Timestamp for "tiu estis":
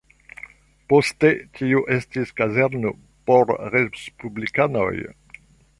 1.59-2.33